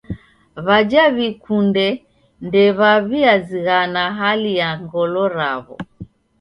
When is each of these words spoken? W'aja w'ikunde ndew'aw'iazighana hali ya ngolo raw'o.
W'aja 0.65 1.03
w'ikunde 1.15 1.87
ndew'aw'iazighana 2.45 4.03
hali 4.19 4.51
ya 4.59 4.69
ngolo 4.81 5.23
raw'o. 5.37 5.75